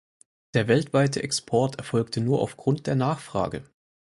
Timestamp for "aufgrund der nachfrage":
2.41-3.63